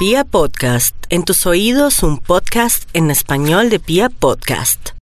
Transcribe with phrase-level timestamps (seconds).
[0.00, 4.92] Pia Podcast, en tus oídos un podcast en español de Pia Podcast.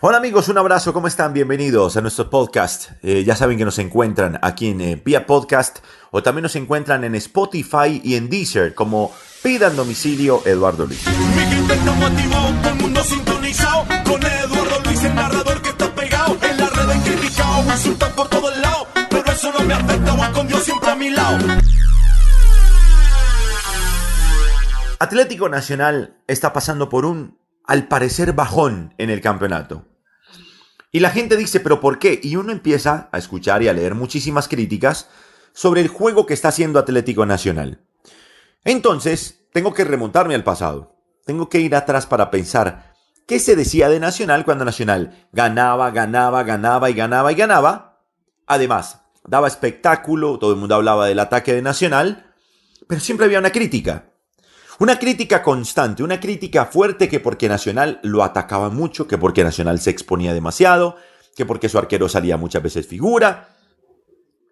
[0.00, 1.34] Hola amigos, un abrazo, ¿cómo están?
[1.34, 2.92] Bienvenidos a nuestro podcast.
[3.02, 7.04] Eh, ya saben que nos encuentran aquí en eh, Pia Podcast o también nos encuentran
[7.04, 9.12] en Spotify y en Deezer como
[9.42, 11.04] Pidan Domicilio Eduardo Luis.
[11.06, 15.94] Mi gente está motivado, todo el mundo sintonizado con Eduardo Luis, el narrador que está
[15.94, 20.14] pegado en la red criticado, me insultan por todos lados, pero eso no me afecta,
[20.14, 21.55] voy con Dios siempre a mi lado.
[24.98, 29.84] Atlético Nacional está pasando por un, al parecer, bajón en el campeonato.
[30.90, 32.18] Y la gente dice, pero ¿por qué?
[32.22, 35.10] Y uno empieza a escuchar y a leer muchísimas críticas
[35.52, 37.84] sobre el juego que está haciendo Atlético Nacional.
[38.64, 40.96] Entonces, tengo que remontarme al pasado.
[41.26, 42.94] Tengo que ir atrás para pensar
[43.26, 48.00] qué se decía de Nacional cuando Nacional ganaba, ganaba, ganaba y ganaba y ganaba.
[48.46, 52.34] Además, daba espectáculo, todo el mundo hablaba del ataque de Nacional,
[52.88, 54.15] pero siempre había una crítica.
[54.78, 59.80] Una crítica constante, una crítica fuerte que porque Nacional lo atacaba mucho, que porque Nacional
[59.80, 60.96] se exponía demasiado,
[61.34, 63.56] que porque su arquero salía muchas veces figura.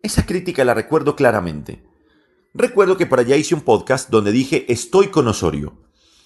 [0.02, 1.84] Esa crítica la recuerdo claramente.
[2.54, 5.76] Recuerdo que por allá hice un podcast donde dije estoy con Osorio.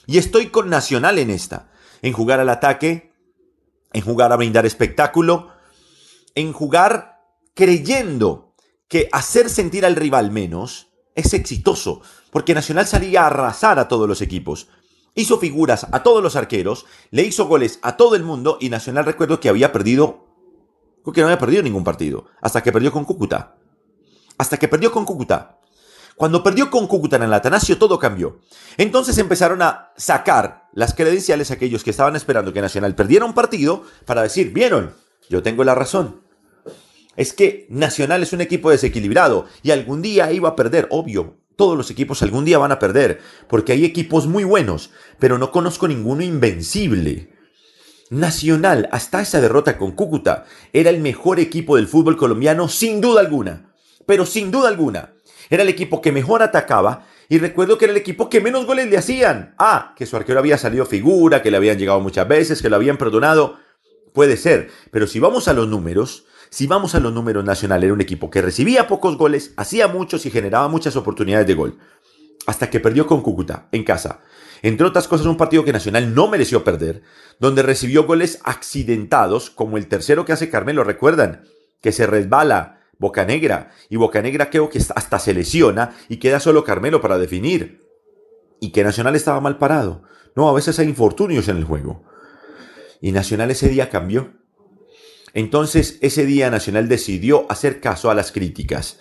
[0.06, 1.70] Y estoy con Nacional en esta.
[2.00, 3.12] En jugar al ataque,
[3.92, 5.50] en jugar a brindar espectáculo,
[6.36, 7.20] en jugar
[7.54, 8.54] creyendo
[8.86, 10.87] que hacer sentir al rival menos
[11.18, 14.68] es exitoso, porque Nacional salía a arrasar a todos los equipos.
[15.14, 19.04] Hizo figuras a todos los arqueros, le hizo goles a todo el mundo y Nacional
[19.04, 20.26] recuerdo que había perdido,
[21.02, 23.56] creo que no había perdido ningún partido, hasta que perdió con Cúcuta.
[24.38, 25.58] Hasta que perdió con Cúcuta.
[26.16, 28.38] Cuando perdió con Cúcuta en el Atanasio todo cambió.
[28.76, 33.34] Entonces empezaron a sacar las credenciales a aquellos que estaban esperando que Nacional perdiera un
[33.34, 34.94] partido para decir, vieron,
[35.28, 36.27] yo tengo la razón
[37.18, 41.36] es que Nacional es un equipo desequilibrado y algún día iba a perder, obvio.
[41.56, 45.50] Todos los equipos algún día van a perder, porque hay equipos muy buenos, pero no
[45.50, 47.34] conozco ninguno invencible.
[48.10, 53.20] Nacional, hasta esa derrota con Cúcuta, era el mejor equipo del fútbol colombiano sin duda
[53.20, 53.74] alguna,
[54.06, 55.14] pero sin duda alguna.
[55.50, 58.88] Era el equipo que mejor atacaba y recuerdo que era el equipo que menos goles
[58.88, 59.56] le hacían.
[59.58, 62.76] Ah, que su arquero había salido figura, que le habían llegado muchas veces, que lo
[62.76, 63.56] habían perdonado.
[64.14, 67.94] Puede ser, pero si vamos a los números, si vamos a los números nacionales, era
[67.94, 71.78] un equipo que recibía pocos goles, hacía muchos y generaba muchas oportunidades de gol.
[72.46, 74.20] Hasta que perdió con Cúcuta, en casa.
[74.62, 77.02] Entre otras cosas, un partido que Nacional no mereció perder,
[77.38, 81.44] donde recibió goles accidentados, como el tercero que hace Carmelo, recuerdan,
[81.80, 87.00] que se resbala Bocanegra, y Bocanegra creo que hasta se lesiona y queda solo Carmelo
[87.00, 87.86] para definir.
[88.60, 90.02] Y que Nacional estaba mal parado.
[90.34, 92.02] No, a veces hay infortunios en el juego.
[93.00, 94.32] Y Nacional ese día cambió.
[95.38, 98.98] Entonces ese día Nacional decidió hacer caso a las críticas.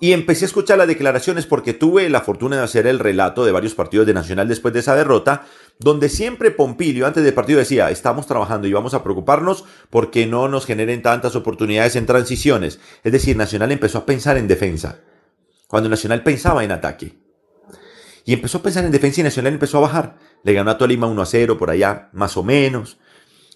[0.00, 3.52] Y empecé a escuchar las declaraciones porque tuve la fortuna de hacer el relato de
[3.52, 5.46] varios partidos de Nacional después de esa derrota,
[5.78, 10.48] donde siempre Pompilio antes del partido decía, estamos trabajando y vamos a preocuparnos porque no
[10.48, 12.80] nos generen tantas oportunidades en transiciones.
[13.04, 14.98] Es decir, Nacional empezó a pensar en defensa,
[15.68, 17.16] cuando Nacional pensaba en ataque.
[18.24, 20.18] Y empezó a pensar en defensa y Nacional empezó a bajar.
[20.42, 22.98] Le ganó a Tolima 1 a 0 por allá, más o menos.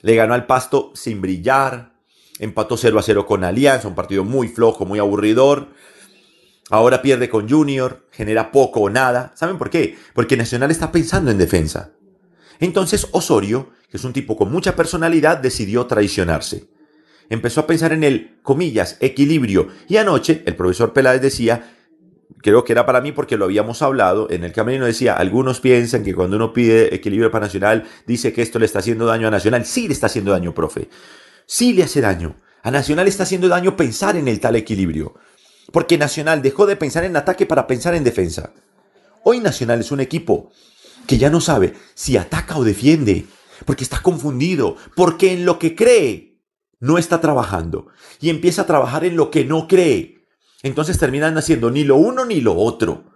[0.03, 1.92] Le ganó al Pasto sin brillar
[2.43, 5.69] empató 0 a 0 con Alianza, un partido muy flojo, muy aburridor.
[6.71, 9.33] Ahora pierde con Junior, genera poco o nada.
[9.37, 9.97] ¿Saben por qué?
[10.13, 11.93] Porque Nacional está pensando en defensa.
[12.59, 16.67] Entonces Osorio, que es un tipo con mucha personalidad, decidió traicionarse.
[17.29, 19.69] Empezó a pensar en el, comillas, equilibrio.
[19.89, 21.77] Y anoche el profesor Peláez decía,
[22.43, 26.03] creo que era para mí porque lo habíamos hablado, en el camino decía, algunos piensan
[26.03, 29.31] que cuando uno pide equilibrio para Nacional, dice que esto le está haciendo daño a
[29.31, 29.65] Nacional.
[29.65, 30.89] Sí le está haciendo daño, profe
[31.53, 32.35] sí le hace daño.
[32.63, 35.17] A Nacional está haciendo daño pensar en el tal equilibrio.
[35.71, 38.55] Porque Nacional dejó de pensar en ataque para pensar en defensa.
[39.23, 40.51] Hoy Nacional es un equipo
[41.07, 43.27] que ya no sabe si ataca o defiende.
[43.67, 44.77] Porque está confundido.
[44.97, 46.41] Porque en lo que cree
[46.81, 47.89] no está trabajando.
[48.19, 50.25] Y empieza a trabajar en lo que no cree.
[50.63, 53.12] Entonces terminan haciendo ni lo uno ni lo otro.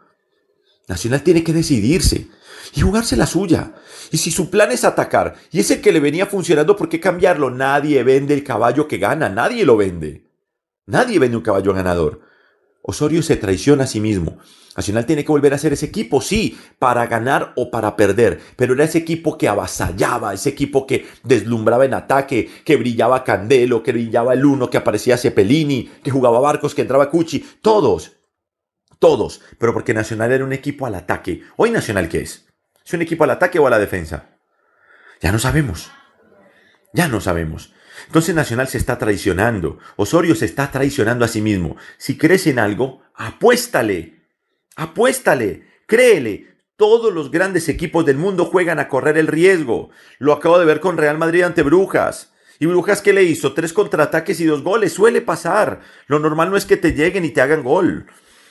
[0.88, 2.28] Nacional tiene que decidirse
[2.74, 3.74] y jugarse la suya.
[4.12, 7.00] Y si su plan es atacar y es el que le venía funcionando, ¿por qué
[7.00, 7.50] cambiarlo?
[7.50, 10.26] Nadie vende el caballo que gana, nadie lo vende.
[10.86, 12.20] Nadie vende un caballo ganador.
[12.82, 14.38] Osorio se traiciona a sí mismo.
[14.76, 18.74] Nacional tiene que volver a ser ese equipo, sí, para ganar o para perder, pero
[18.74, 23.92] era ese equipo que avasallaba, ese equipo que deslumbraba en ataque, que brillaba Candelo, que
[23.92, 28.15] brillaba el uno, que aparecía Cepelini, que jugaba Barcos, que entraba Cuchi, todos,
[28.98, 31.42] todos, pero porque Nacional era un equipo al ataque.
[31.56, 32.46] Hoy Nacional, ¿qué es?
[32.84, 34.30] ¿Es un equipo al ataque o a la defensa?
[35.20, 35.90] Ya no sabemos.
[36.92, 37.72] Ya no sabemos.
[38.06, 39.78] Entonces Nacional se está traicionando.
[39.96, 41.76] Osorio se está traicionando a sí mismo.
[41.98, 44.22] Si crees en algo, apuéstale.
[44.76, 45.66] Apuéstale.
[45.86, 46.56] Créele.
[46.76, 49.90] Todos los grandes equipos del mundo juegan a correr el riesgo.
[50.18, 52.32] Lo acabo de ver con Real Madrid ante Brujas.
[52.58, 53.54] ¿Y Brujas qué le hizo?
[53.54, 54.92] Tres contraataques y dos goles.
[54.92, 55.80] Suele pasar.
[56.06, 58.06] Lo normal no es que te lleguen y te hagan gol.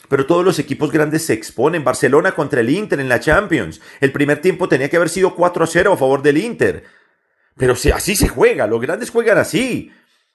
[0.09, 1.83] Pero todos los equipos grandes se exponen.
[1.83, 3.81] Barcelona contra el Inter en la Champions.
[4.01, 6.83] El primer tiempo tenía que haber sido 4 a 0 a favor del Inter.
[7.57, 9.91] Pero si así se juega, los grandes juegan así.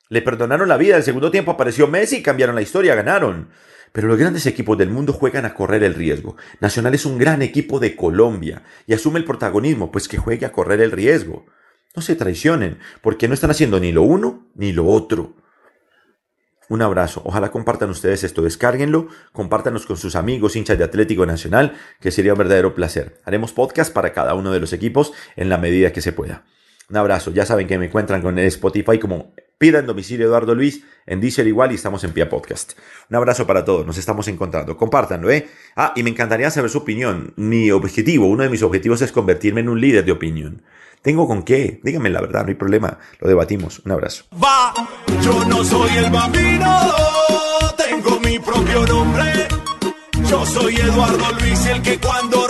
[0.08, 3.50] Le perdonaron la vida, el segundo tiempo apareció Messi, cambiaron la historia, ganaron.
[3.92, 6.36] Pero los grandes equipos del mundo juegan a correr el riesgo.
[6.60, 10.52] Nacional es un gran equipo de Colombia y asume el protagonismo, pues que juegue a
[10.52, 11.46] correr el riesgo.
[11.94, 15.34] No se traicionen, porque no están haciendo ni lo uno ni lo otro.
[16.70, 17.20] Un abrazo.
[17.24, 22.34] Ojalá compartan ustedes esto, descárguenlo, compártanos con sus amigos hinchas de Atlético Nacional, que sería
[22.34, 23.20] un verdadero placer.
[23.24, 26.44] Haremos podcast para cada uno de los equipos en la medida que se pueda.
[26.88, 27.32] Un abrazo.
[27.32, 31.70] Ya saben que me encuentran con Spotify como Pidan Domicilio Eduardo Luis, en Deezer igual
[31.70, 32.78] y estamos en Pia Podcast.
[33.10, 34.74] Un abrazo para todos, nos estamos encontrando.
[34.78, 35.50] Compártanlo, ¿eh?
[35.76, 37.34] Ah, y me encantaría saber su opinión.
[37.36, 40.62] Mi objetivo, uno de mis objetivos es convertirme en un líder de opinión.
[41.02, 41.78] ¿Tengo con qué?
[41.84, 42.98] Díganme la verdad, no hay problema.
[43.18, 43.82] Lo debatimos.
[43.84, 44.24] Un abrazo.
[44.42, 44.72] Va,
[45.22, 46.80] yo no soy el bambino,
[47.76, 49.46] tengo mi propio nombre.
[50.26, 52.49] Yo soy Eduardo Luis, el que cuando.